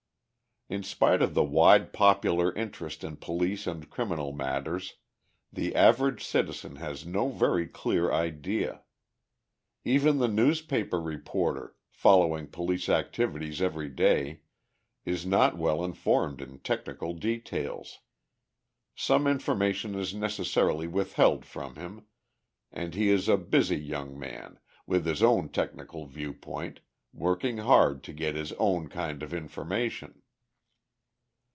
In 0.69 0.83
spite 0.83 1.21
of 1.21 1.33
the 1.33 1.43
wide 1.43 1.91
popular 1.91 2.55
interest 2.55 3.03
in 3.03 3.17
police 3.17 3.67
and 3.67 3.89
criminal 3.89 4.31
matters, 4.31 4.93
the 5.51 5.75
average 5.75 6.23
citizen 6.23 6.77
has 6.77 7.05
no 7.05 7.27
very 7.27 7.67
clear 7.67 8.09
idea. 8.09 8.81
Even 9.83 10.19
the 10.19 10.29
newspaper 10.29 11.01
reporter, 11.01 11.75
following 11.89 12.47
police 12.47 12.87
activities 12.87 13.61
every 13.61 13.89
day, 13.89 14.43
is 15.03 15.25
not 15.25 15.57
well 15.57 15.83
informed 15.83 16.39
in 16.41 16.59
technical 16.59 17.13
details. 17.13 17.97
Some 18.95 19.27
information 19.27 19.93
is 19.95 20.15
necessarily 20.15 20.87
withheld 20.87 21.43
from 21.43 21.75
him, 21.75 22.05
and 22.71 22.95
he 22.95 23.09
is 23.09 23.27
a 23.27 23.35
busy 23.35 23.75
young 23.75 24.17
man, 24.17 24.57
with 24.87 25.05
his 25.05 25.21
own 25.21 25.49
technical 25.49 26.05
viewpoint, 26.05 26.79
working 27.11 27.57
hard 27.57 28.05
to 28.05 28.13
get 28.13 28.35
his 28.35 28.53
own 28.53 28.87
kind 28.87 29.21
of 29.21 29.33
information. 29.33 30.17